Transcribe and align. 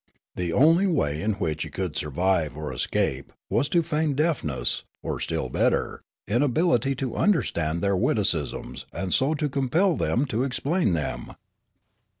The 0.35 0.49
onl}' 0.49 0.91
wa} 0.95 1.03
in 1.09 1.33
which 1.33 1.61
he 1.61 1.69
could 1.69 1.95
survive 1.95 2.57
or 2.57 2.73
escape 2.73 3.31
was 3.51 3.69
to 3.69 3.83
feign 3.83 4.15
deafness 4.15 4.83
or, 5.03 5.19
still 5.19 5.47
better, 5.47 6.01
inabilit}' 6.27 6.97
to 6.97 7.15
understand 7.15 7.83
their 7.83 7.95
witticisms 7.95 8.87
and 8.91 9.13
so 9.13 9.35
to 9.35 9.47
compel 9.47 9.95
them 9.95 10.25
to 10.25 10.41
explain 10.43 10.93
them. 10.93 11.33